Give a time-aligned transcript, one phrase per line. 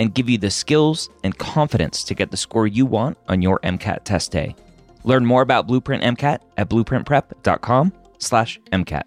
[0.00, 3.58] and give you the skills and confidence to get the score you want on your
[3.60, 4.56] MCAT test day.
[5.04, 9.02] Learn more about Blueprint MCAT at blueprintprep.com/mcat.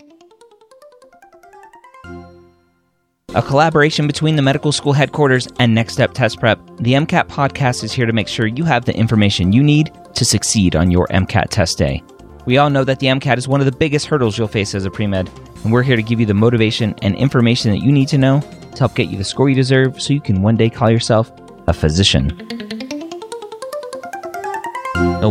[3.35, 7.83] A collaboration between the medical school headquarters and Next Step Test Prep, the MCAT podcast
[7.83, 11.07] is here to make sure you have the information you need to succeed on your
[11.07, 12.03] MCAT test day.
[12.45, 14.85] We all know that the MCAT is one of the biggest hurdles you'll face as
[14.85, 15.31] a pre med,
[15.63, 18.43] and we're here to give you the motivation and information that you need to know
[18.75, 21.31] to help get you the score you deserve so you can one day call yourself
[21.67, 22.37] a physician.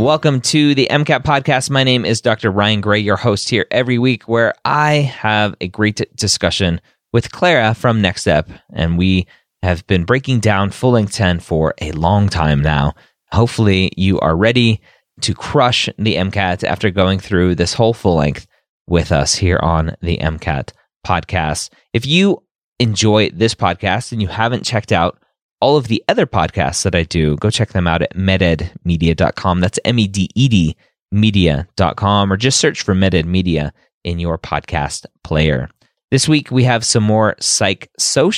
[0.03, 1.71] welcome to the MCAT podcast.
[1.71, 2.51] My name is Dr.
[2.51, 6.81] Ryan Gray, your host here every week, where I have a great discussion
[7.13, 9.27] with Clara from Next Step, and we
[9.63, 12.95] have been breaking down full length 10 for a long time now.
[13.31, 14.81] Hopefully, you are ready
[15.21, 18.47] to crush the MCAT after going through this whole full length
[18.87, 20.73] with us here on the MCAT
[21.07, 21.71] podcast.
[21.93, 22.43] If you
[22.83, 25.19] enjoy this podcast and you haven't checked out
[25.61, 29.61] all of the other podcasts that I do, go check them out at mededmedia.com.
[29.61, 30.77] That's M E D E D
[31.13, 35.69] media.com or just search for MedEd Media in your podcast player.
[36.11, 38.35] This week we have some more Psych Soc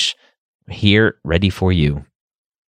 [0.69, 2.05] here ready for you.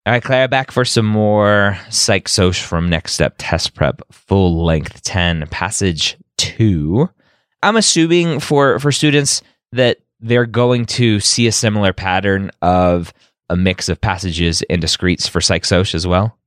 [0.05, 4.63] All right, Clara, back for some more Psych Soc from Next Step Test Prep, full
[4.65, 7.07] length 10, passage 2.
[7.61, 9.41] I'm assuming for, for students
[9.73, 13.13] that they're going to see a similar pattern of
[13.49, 16.37] a mix of passages and discretes for Psych Soc as well.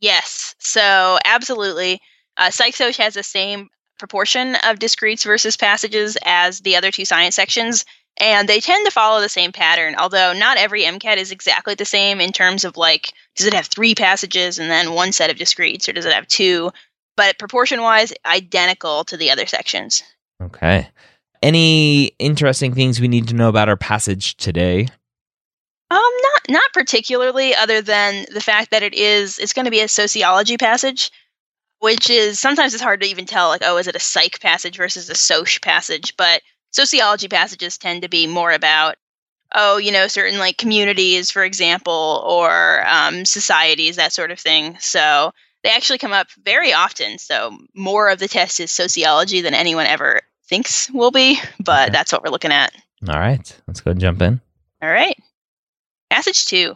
[0.00, 2.00] Yes, so absolutely.
[2.36, 3.68] Uh, has the same
[3.98, 7.84] proportion of discretes versus passages as the other two science sections,
[8.18, 9.94] and they tend to follow the same pattern.
[9.98, 13.66] Although not every MCAT is exactly the same in terms of like, does it have
[13.66, 16.70] three passages and then one set of discretes, or does it have two?
[17.16, 20.02] But proportion wise, identical to the other sections.
[20.42, 20.88] Okay.
[21.42, 24.88] Any interesting things we need to know about our passage today?
[25.90, 29.80] Um, not not particularly, other than the fact that it is it's going to be
[29.80, 31.10] a sociology passage
[31.80, 34.76] which is sometimes it's hard to even tell like oh is it a psych passage
[34.76, 36.40] versus a soc passage but
[36.70, 38.96] sociology passages tend to be more about
[39.54, 44.76] oh you know certain like communities for example or um, societies that sort of thing
[44.78, 45.32] so
[45.64, 49.86] they actually come up very often so more of the test is sociology than anyone
[49.86, 51.92] ever thinks will be but okay.
[51.92, 52.74] that's what we're looking at
[53.08, 54.38] all right let's go and jump in
[54.82, 55.16] all right
[56.10, 56.74] passage two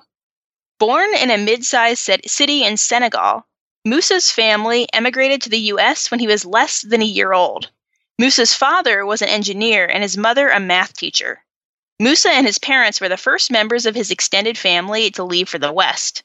[0.79, 3.45] born in a mid-sized city in senegal
[3.87, 7.71] Musa's family emigrated to the US when he was less than a year old.
[8.19, 11.45] Musa's father was an engineer and his mother a math teacher.
[11.99, 15.59] Musa and his parents were the first members of his extended family to leave for
[15.59, 16.23] the West.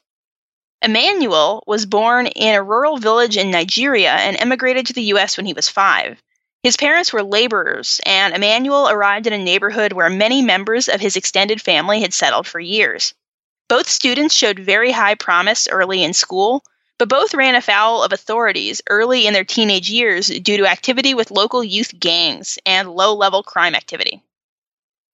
[0.80, 5.44] Emmanuel was born in a rural village in Nigeria and emigrated to the US when
[5.44, 6.22] he was five.
[6.62, 11.16] His parents were laborers, and Emmanuel arrived in a neighborhood where many members of his
[11.16, 13.14] extended family had settled for years.
[13.68, 16.62] Both students showed very high promise early in school,
[16.98, 21.30] but both ran afoul of authorities early in their teenage years due to activity with
[21.30, 24.22] local youth gangs and low level crime activity.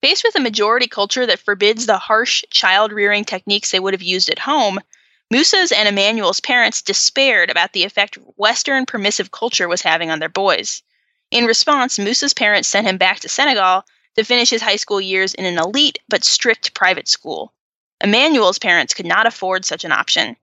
[0.03, 4.03] Faced with a majority culture that forbids the harsh child rearing techniques they would have
[4.03, 4.81] used at home,
[5.31, 10.29] Musa's and Emmanuel's parents despaired about the effect Western permissive culture was having on their
[10.29, 10.83] boys.
[11.31, 13.85] In response, Musa's parents sent him back to Senegal
[14.17, 17.53] to finish his high school years in an elite but strict private school.
[18.01, 20.37] Emmanuel's parents could not afford such an option.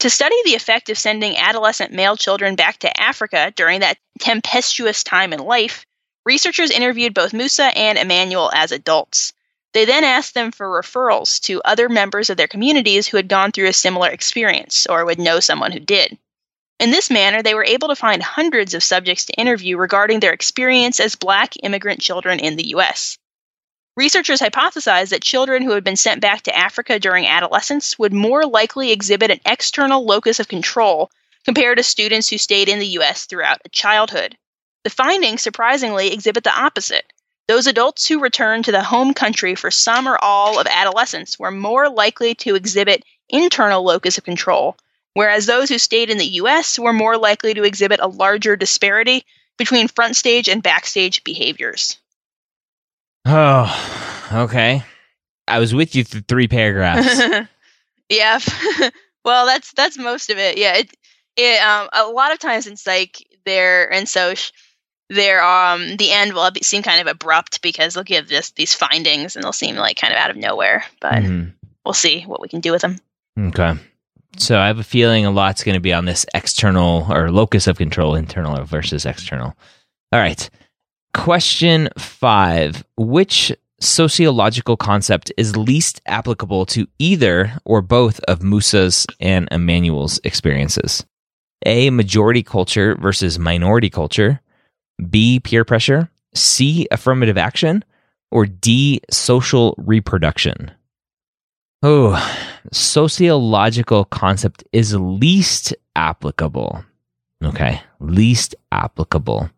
[0.00, 5.02] To study the effect of sending adolescent male children back to Africa during that tempestuous
[5.02, 5.86] time in life,
[6.24, 9.32] researchers interviewed both Musa and Emmanuel as adults.
[9.72, 13.52] They then asked them for referrals to other members of their communities who had gone
[13.52, 16.18] through a similar experience or would know someone who did.
[16.78, 20.32] In this manner, they were able to find hundreds of subjects to interview regarding their
[20.32, 23.18] experience as black immigrant children in the US.
[23.96, 28.46] Researchers hypothesized that children who had been sent back to Africa during adolescence would more
[28.46, 31.10] likely exhibit an external locus of control
[31.44, 34.36] compared to students who stayed in the US throughout childhood.
[34.84, 37.12] The findings surprisingly exhibit the opposite.
[37.48, 41.50] Those adults who returned to the home country for some or all of adolescence were
[41.50, 44.76] more likely to exhibit internal locus of control,
[45.14, 49.24] whereas those who stayed in the US were more likely to exhibit a larger disparity
[49.56, 51.98] between front stage and backstage behaviors.
[53.26, 54.82] Oh, okay.
[55.46, 57.20] I was with you through three paragraphs.
[58.08, 58.38] yeah.
[59.24, 60.56] well, that's that's most of it.
[60.56, 60.76] Yeah.
[60.76, 60.90] It,
[61.36, 64.34] it um a lot of times in psych there and so
[65.10, 69.36] there um the end will seem kind of abrupt because they'll give this these findings
[69.36, 70.84] and they'll seem like kind of out of nowhere.
[71.00, 71.50] But mm-hmm.
[71.84, 72.98] we'll see what we can do with them.
[73.38, 73.74] Okay.
[74.38, 77.66] So I have a feeling a lot's going to be on this external or locus
[77.66, 79.56] of control, internal versus external.
[80.12, 80.48] All right.
[81.12, 89.48] Question five Which sociological concept is least applicable to either or both of Musa's and
[89.50, 91.04] Emmanuel's experiences?
[91.66, 91.90] A.
[91.90, 94.40] Majority culture versus minority culture.
[95.10, 95.40] B.
[95.40, 96.10] Peer pressure.
[96.34, 96.86] C.
[96.92, 97.84] Affirmative action.
[98.30, 99.00] Or D.
[99.10, 100.70] Social reproduction.
[101.82, 102.16] Oh,
[102.72, 106.84] sociological concept is least applicable.
[107.42, 109.50] Okay, least applicable.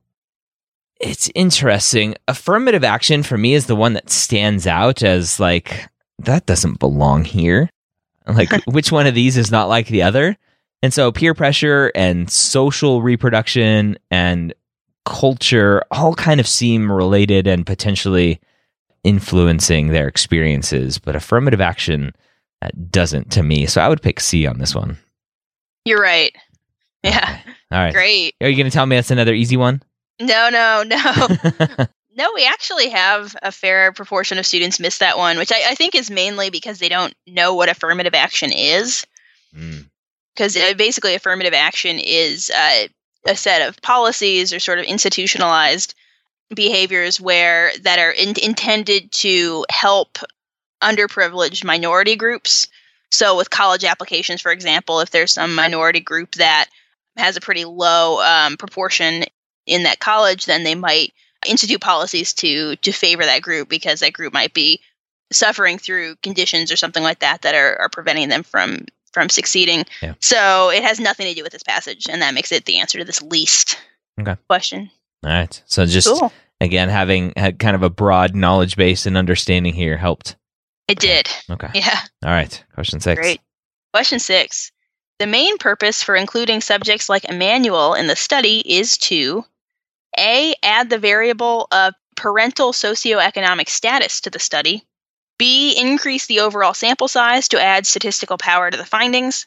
[1.00, 2.14] It's interesting.
[2.28, 5.88] Affirmative action for me is the one that stands out as like,
[6.18, 7.68] that doesn't belong here.
[8.26, 10.36] Like, which one of these is not like the other?
[10.82, 14.54] And so peer pressure and social reproduction and
[15.04, 18.40] culture all kind of seem related and potentially
[19.04, 22.12] influencing their experiences, but affirmative action
[22.62, 23.66] uh, doesn't to me.
[23.66, 24.98] So I would pick C on this one.
[25.84, 26.34] You're right.
[27.02, 27.40] Yeah.
[27.72, 27.92] All right.
[27.92, 28.34] Great.
[28.40, 29.82] Are you going to tell me that's another easy one?
[30.20, 31.86] No, no, no.
[32.16, 35.74] no, we actually have a fair proportion of students miss that one, which I, I
[35.74, 39.06] think is mainly because they don't know what affirmative action is.
[39.52, 40.76] Because mm.
[40.76, 42.88] basically, affirmative action is uh,
[43.26, 45.94] a set of policies or sort of institutionalized
[46.54, 50.18] behaviors where that are in, intended to help
[50.82, 52.66] underprivileged minority groups.
[53.10, 56.68] So, with college applications, for example, if there's some minority group that
[57.16, 59.24] has a pretty low um, proportion
[59.66, 61.12] in that college, then they might
[61.46, 64.80] institute policies to to favor that group because that group might be
[65.32, 69.84] suffering through conditions or something like that that are, are preventing them from from succeeding.
[70.02, 70.14] Yeah.
[70.20, 72.98] So it has nothing to do with this passage, and that makes it the answer
[72.98, 73.76] to this least
[74.20, 74.36] okay.
[74.48, 74.90] question.
[75.24, 75.62] All right.
[75.66, 76.32] So just cool.
[76.60, 80.36] again having had kind of a broad knowledge base and understanding here helped.
[80.88, 81.28] It did.
[81.48, 81.68] Okay.
[81.74, 82.00] Yeah.
[82.24, 82.64] All right.
[82.74, 83.20] Question six.
[83.20, 83.40] Great.
[83.92, 84.72] Question six.
[85.18, 89.44] The main purpose for including subjects like Emmanuel in the study is to
[90.18, 90.54] A.
[90.62, 94.82] Add the variable of parental socioeconomic status to the study.
[95.38, 95.74] B.
[95.78, 99.46] Increase the overall sample size to add statistical power to the findings.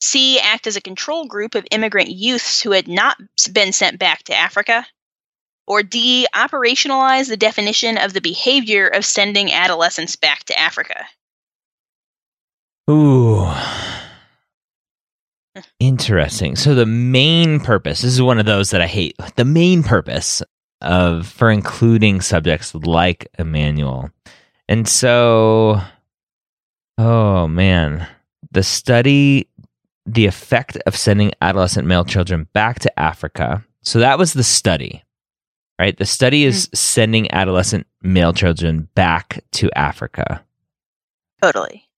[0.00, 0.38] C.
[0.38, 3.16] Act as a control group of immigrant youths who had not
[3.52, 4.86] been sent back to Africa.
[5.70, 6.26] Or D.
[6.34, 11.06] Operationalize the definition of the behavior of sending adolescents back to Africa.
[12.90, 13.48] Ooh.
[15.78, 16.56] Interesting.
[16.56, 19.16] So the main purpose, this is one of those that I hate.
[19.36, 20.42] The main purpose
[20.80, 24.10] of for including subjects like Emmanuel
[24.70, 25.80] and so,
[26.96, 28.06] oh man,
[28.52, 29.48] the study,
[30.06, 33.64] the effect of sending adolescent male children back to Africa.
[33.82, 35.02] So that was the study,
[35.80, 35.96] right?
[35.96, 36.76] The study is mm-hmm.
[36.76, 40.44] sending adolescent male children back to Africa.
[41.42, 41.88] Totally.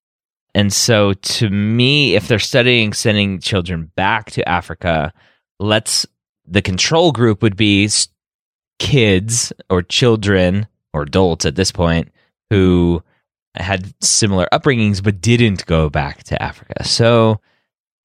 [0.55, 5.13] And so to me, if they're studying sending children back to Africa,
[5.59, 6.07] let's,
[6.47, 7.89] the control group would be
[8.79, 12.13] kids or children or adults at this point
[12.51, 13.03] who
[13.57, 16.85] had similar upbringings but didn't go back to Africa.
[16.85, 17.41] So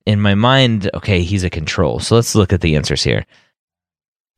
[0.07, 1.99] in my mind, okay, he's a control.
[1.99, 3.25] So let's look at the answers here.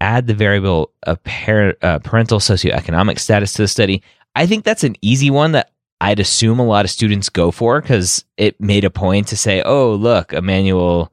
[0.01, 4.01] Add the variable of par- uh, parental socioeconomic status to the study.
[4.35, 7.81] I think that's an easy one that I'd assume a lot of students go for
[7.81, 11.11] because it made a point to say, "Oh, look, Emmanuel,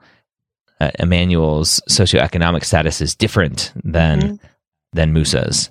[0.81, 4.47] uh, Emmanuel's socioeconomic status is different than mm-hmm.
[4.93, 5.69] than Musa's."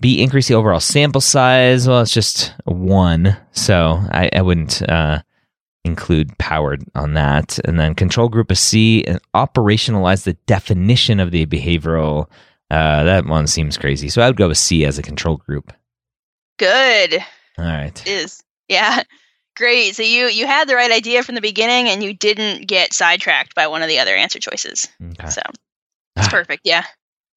[0.00, 1.88] B, increase the overall sample size.
[1.88, 5.22] Well, it's just one, so I, I wouldn't uh,
[5.84, 7.58] include powered on that.
[7.64, 12.28] And then control group of C and operationalize the definition of the behavioral.
[12.70, 14.08] Uh, that one seems crazy.
[14.08, 15.72] So I would go with C as a control group.
[16.58, 17.14] Good.
[17.58, 18.00] All right.
[18.06, 19.02] It is yeah.
[19.56, 19.94] Great.
[19.94, 23.54] So you you had the right idea from the beginning, and you didn't get sidetracked
[23.54, 24.88] by one of the other answer choices.
[25.00, 25.28] Okay.
[25.28, 25.42] So
[26.16, 26.62] it's perfect.
[26.64, 26.84] Yeah.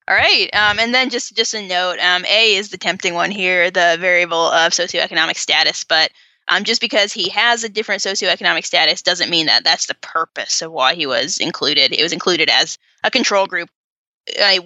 [0.09, 3.29] All right, um, and then just just a note: um, A is the tempting one
[3.29, 6.11] here, the variable of socioeconomic status, but
[6.49, 10.61] Um, just because he has a different socioeconomic status doesn't mean that that's the purpose
[10.61, 11.93] of why he was included.
[11.93, 13.69] It was included as a control group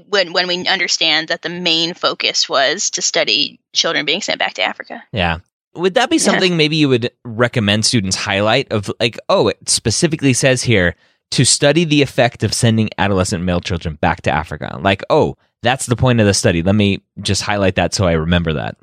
[0.09, 4.53] when when we understand that the main focus was to study children being sent back
[4.55, 5.03] to Africa.
[5.11, 5.39] Yeah.
[5.73, 6.57] Would that be something yeah.
[6.57, 10.95] maybe you would recommend students highlight of like, oh, it specifically says here
[11.31, 14.77] to study the effect of sending adolescent male children back to Africa?
[14.81, 16.61] Like, oh, that's the point of the study.
[16.61, 18.75] Let me just highlight that so I remember that.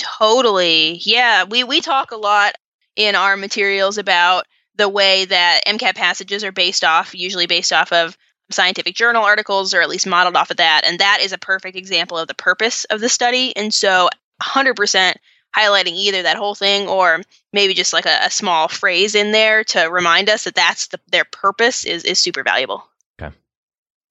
[0.00, 1.00] Totally.
[1.04, 2.54] Yeah, we we talk a lot
[2.96, 7.92] in our materials about the way that MCAT passages are based off, usually based off
[7.92, 8.16] of
[8.50, 10.82] scientific journal articles or at least modeled off of that.
[10.84, 13.54] And that is a perfect example of the purpose of the study.
[13.56, 14.08] And so
[14.42, 15.14] 100%
[15.54, 17.20] highlighting either that whole thing or
[17.52, 20.98] maybe just like a, a small phrase in there to remind us that that's the,
[21.10, 22.84] their purpose is, is super valuable.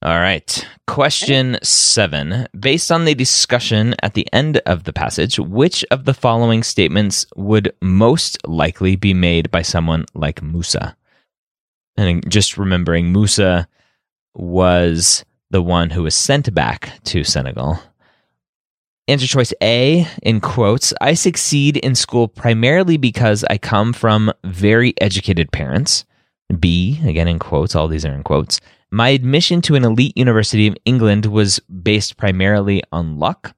[0.01, 0.65] All right.
[0.88, 2.48] Question seven.
[2.58, 7.25] Based on the discussion at the end of the passage, which of the following statements
[7.36, 10.96] would most likely be made by someone like Musa?
[11.98, 13.68] And just remembering, Musa
[14.34, 17.82] was the one who was sent back to Senegal.
[19.10, 24.94] Answer choice A, in quotes, I succeed in school primarily because I come from very
[25.01, 26.06] educated parents.
[26.58, 28.62] B, again in quotes, all these are in quotes.
[28.91, 33.55] My admission to an elite university of England was based primarily on luck.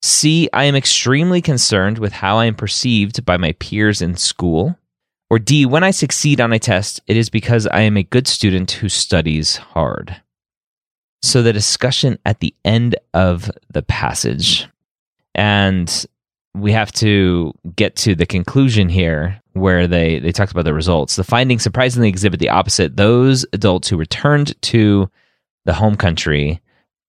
[0.00, 4.78] C, I am extremely concerned with how I am perceived by my peers in school.
[5.30, 8.26] Or D, when I succeed on a test, it is because I am a good
[8.26, 10.20] student who studies hard.
[11.22, 14.68] So the discussion at the end of the passage,
[15.34, 16.04] and
[16.54, 21.16] we have to get to the conclusion here where they, they talked about the results.
[21.16, 22.96] The findings surprisingly exhibit the opposite.
[22.96, 25.10] Those adults who returned to
[25.64, 26.60] the home country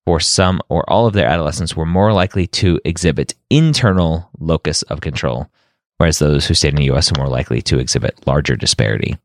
[0.05, 5.01] for some or all of their adolescence were more likely to exhibit internal locus of
[5.01, 5.49] control,
[5.97, 9.17] whereas those who stayed in the US are more likely to exhibit larger disparity.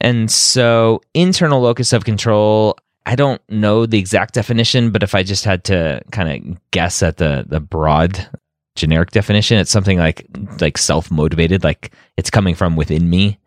[0.00, 2.76] And so, internal locus of control,
[3.06, 7.02] I don't know the exact definition, but if I just had to kind of guess
[7.02, 8.28] at the the broad
[8.74, 9.58] generic definition.
[9.58, 10.26] It's something like
[10.60, 13.38] like self motivated, like it's coming from within me.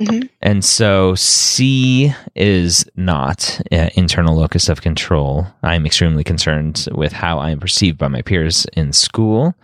[0.00, 0.26] Mm-hmm.
[0.40, 5.46] And so C is not uh, internal locus of control.
[5.62, 9.54] I'm extremely concerned with how I am perceived by my peers in school.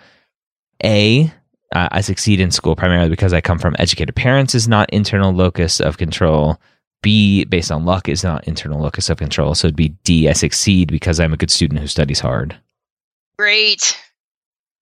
[0.85, 1.33] A,
[1.75, 5.33] uh, I succeed in school primarily because I come from educated parents is not internal
[5.33, 6.61] locus of control.
[7.03, 9.55] B, based on luck, is not internal locus of control.
[9.55, 12.59] So it'd be D, I succeed because I'm a good student who studies hard.
[13.39, 13.97] Great.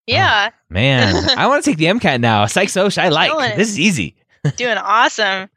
[0.07, 0.51] Yeah.
[0.53, 2.47] Oh, man, I want to take the MCAT now.
[2.47, 3.33] Psych Soc, I like.
[3.33, 4.17] Doing, this is easy.
[4.57, 5.49] doing awesome.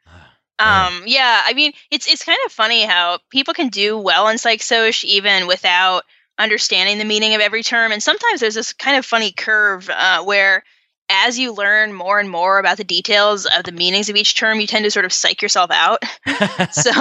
[0.59, 4.37] Um, yeah, I mean, it's it's kind of funny how people can do well in
[4.37, 6.03] Psych Soc even without
[6.39, 7.91] understanding the meaning of every term.
[7.91, 10.63] And sometimes there's this kind of funny curve uh, where
[11.09, 14.59] as you learn more and more about the details of the meanings of each term,
[14.59, 16.03] you tend to sort of psych yourself out.
[16.71, 16.91] so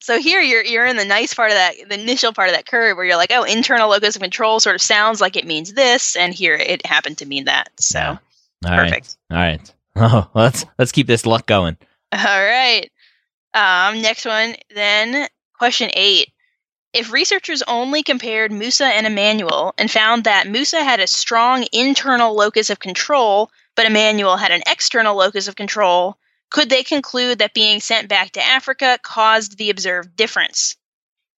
[0.00, 2.66] so here you're you're in the nice part of that the initial part of that
[2.66, 5.72] curve where you're like, oh, internal locus of control sort of sounds like it means
[5.72, 7.70] this, and here it happened to mean that.
[7.78, 8.18] So yeah.
[8.66, 9.16] All perfect.
[9.30, 9.36] Right.
[9.36, 9.74] All right.
[9.96, 11.76] Oh, let's let's keep this luck going.
[12.12, 12.88] All right.
[13.52, 15.26] Um, next one, then
[15.58, 16.30] question eight.
[16.92, 22.34] If researchers only compared Musa and Emmanuel and found that Musa had a strong internal
[22.34, 26.16] locus of control, but Emmanuel had an external locus of control,
[26.50, 30.76] could they conclude that being sent back to Africa caused the observed difference?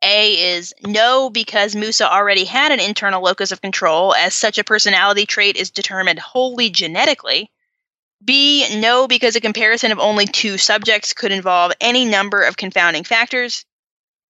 [0.02, 4.64] A is no, because Musa already had an internal locus of control, as such a
[4.64, 7.52] personality trait is determined wholly genetically.
[8.24, 13.04] B, no, because a comparison of only two subjects could involve any number of confounding
[13.04, 13.64] factors.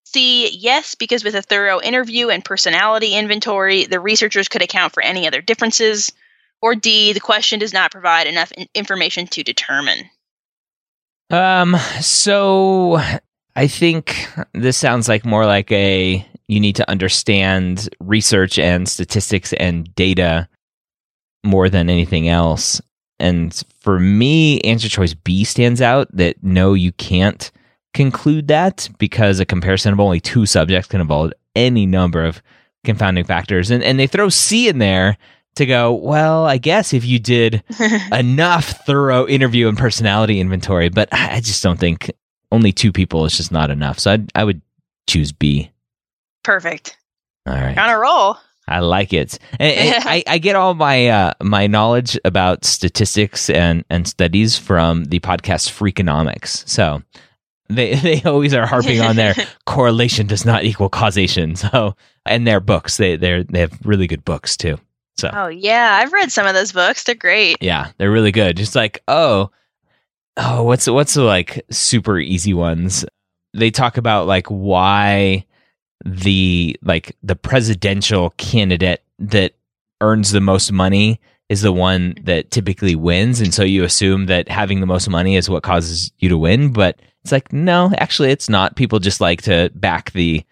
[0.05, 5.03] C, yes, because with a thorough interview and personality inventory, the researchers could account for
[5.03, 6.13] any other differences.
[6.61, 10.11] Or D, the question does not provide enough information to determine.
[11.31, 13.01] Um, so
[13.57, 19.53] I think this sounds like more like a you need to understand research and statistics
[19.55, 20.49] and data
[21.45, 22.81] more than anything else.
[23.19, 27.51] And for me, answer choice B stands out that no, you can't
[27.95, 32.43] conclude that because a comparison of only two subjects can involve any number of
[32.85, 33.71] confounding factors.
[33.71, 35.17] And and they throw C in there
[35.57, 37.63] to go, well, I guess if you did
[38.13, 42.11] enough thorough interview and personality inventory, but I just don't think
[42.51, 43.99] only two people is just not enough.
[43.99, 44.61] So I'd, I would
[45.09, 45.71] choose B.
[46.43, 46.97] Perfect.
[47.47, 47.77] All right.
[47.77, 48.37] On a roll.
[48.69, 49.39] I like it.
[49.59, 54.57] And, and I, I, get all my uh, my knowledge about statistics and, and studies
[54.57, 56.69] from the podcast Freakonomics.
[56.69, 57.03] So
[57.69, 59.35] they they always are harping on their
[59.67, 61.57] correlation does not equal causation.
[61.57, 64.79] So and their books they they they have really good books too.
[65.17, 67.05] So, Oh yeah, I've read some of those books.
[67.05, 67.57] They're great.
[67.61, 68.57] yeah, they're really good.
[68.57, 69.51] Just like, oh,
[70.37, 73.05] oh, what's what's the like super easy ones?
[73.55, 75.45] They talk about like why
[76.05, 79.55] the like the presidential candidate that
[80.01, 82.25] earns the most money is the one mm-hmm.
[82.25, 86.11] that typically wins and so you assume that having the most money is what causes
[86.19, 90.11] you to win but it's like no actually it's not people just like to back
[90.13, 90.43] the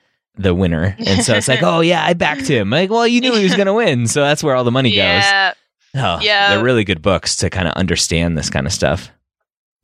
[0.43, 3.33] the winner and so it's like oh yeah i backed him like well you knew
[3.35, 5.53] he was going to win so that's where all the money Yeah,
[5.95, 6.55] goes oh, yeah.
[6.55, 9.11] they're really good books to kind of understand this kind of stuff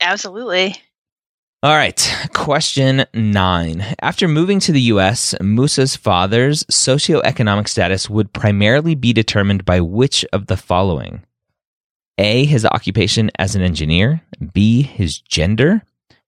[0.01, 0.77] absolutely.
[1.63, 3.85] all right, question nine.
[4.01, 10.25] After moving to the U.S., Musa's father's socioeconomic status would primarily be determined by which
[10.33, 11.25] of the following?
[12.19, 12.45] A.
[12.45, 14.21] His occupation as an engineer,
[14.53, 14.83] B.
[14.83, 15.83] His gender,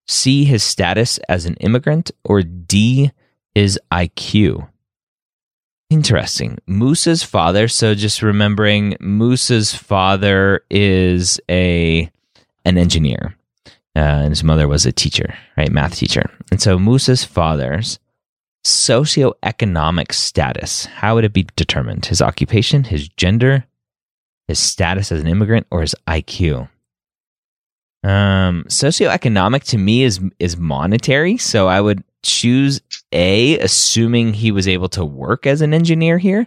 [0.07, 0.45] C.
[0.45, 3.13] His status as an immigrant, or D.
[3.55, 4.69] His IQ.
[5.91, 6.59] Interesting.
[6.67, 12.11] Musa's father, so just remembering Musa's father is a
[12.65, 13.39] an engineer
[13.99, 16.31] uh, and his mother was a teacher, right, math teacher.
[16.53, 17.99] And so Musa's father's
[18.65, 22.07] socioeconomic status, how would it be determined?
[22.07, 23.65] His occupation, his gender,
[24.47, 26.69] his status as an immigrant, or his IQ?
[28.05, 32.81] Um, socioeconomic to me is is monetary, so I would choose
[33.13, 36.47] A, assuming he was able to work as an engineer here.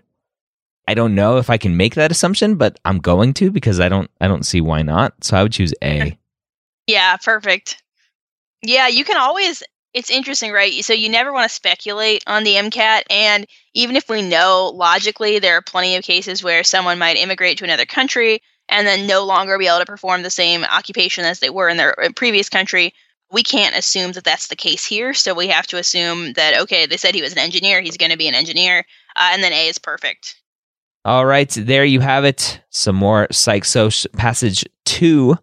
[0.88, 3.90] I don't know if I can make that assumption, but I'm going to because I
[3.90, 5.24] don't I don't see why not.
[5.24, 6.18] So I would choose A.
[6.88, 7.82] Yeah, perfect.
[8.62, 9.64] Yeah, you can always.
[9.94, 10.74] It's interesting, right?
[10.86, 15.40] So you never want to speculate on the MCAT, and even if we know logically
[15.40, 19.26] there are plenty of cases where someone might immigrate to another country and then no
[19.26, 22.50] longer be able to perform the same occupation as they were in their uh, previous
[22.50, 22.94] country,
[23.32, 25.14] we can't assume that that's the case here.
[25.14, 28.12] So we have to assume that okay, they said he was an engineer, he's going
[28.12, 28.86] to be an engineer,
[29.16, 30.36] uh, and then A is perfect.
[31.04, 32.62] All right, there you have it.
[32.70, 35.36] Some more Psych Soc passage two,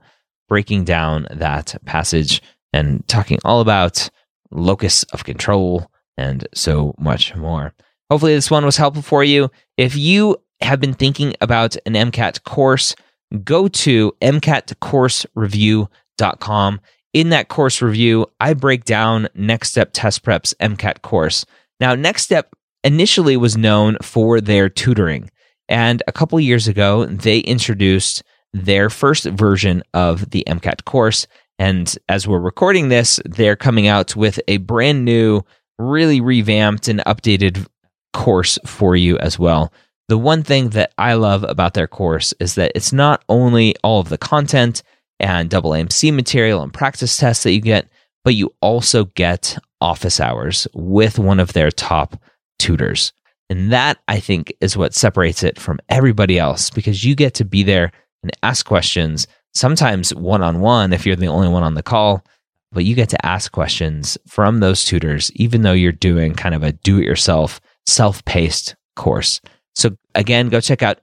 [0.48, 2.42] breaking down that passage
[2.72, 4.08] and talking all about
[4.50, 7.74] locus of control and so much more.
[8.10, 9.50] Hopefully, this one was helpful for you.
[9.76, 12.94] If you have been thinking about an MCAT course,
[13.44, 16.80] go to MCATcoursereview.com.
[17.14, 21.46] In that course review, I break down Next Step Test Prep's MCAT course.
[21.80, 25.30] Now, Next Step initially was known for their tutoring.
[25.68, 31.26] And a couple years ago, they introduced their first version of the MCAT course.
[31.58, 35.42] And as we're recording this, they're coming out with a brand new,
[35.78, 37.66] really revamped and updated
[38.12, 39.72] course for you as well.
[40.08, 44.00] The one thing that I love about their course is that it's not only all
[44.00, 44.82] of the content
[45.20, 47.88] and AAMC material and practice tests that you get,
[48.24, 52.20] but you also get office hours with one of their top
[52.58, 53.12] tutors.
[53.50, 57.44] And that I think is what separates it from everybody else because you get to
[57.44, 57.90] be there
[58.22, 62.24] and ask questions, sometimes one on one if you're the only one on the call,
[62.72, 66.62] but you get to ask questions from those tutors, even though you're doing kind of
[66.62, 69.40] a do it yourself, self paced course.
[69.74, 71.00] So again, go check out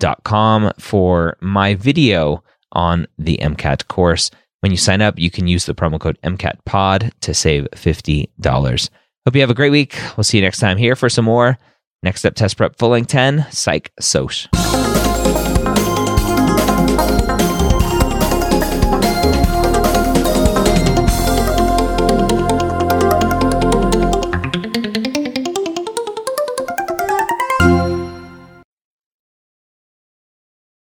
[0.00, 4.30] MCATcoursereview.com for my video on the MCAT course.
[4.60, 8.90] When you sign up, you can use the promo code MCATPOD to save $50.
[9.24, 9.98] Hope you have a great week.
[10.16, 11.58] We'll see you next time here for some more
[12.02, 14.32] Next Step Test Prep Full Length 10 Psych Soc.